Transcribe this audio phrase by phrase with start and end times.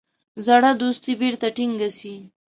[0.45, 2.13] زړه دوستي بیرته ټینګه سي.